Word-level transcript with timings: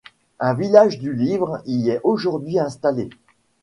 Un 0.39 0.55
village 0.55 0.97
du 0.97 1.13
livre 1.13 1.61
y 1.67 1.91
est 1.91 2.01
aujourd'hui 2.03 2.57
installé. 2.57 3.11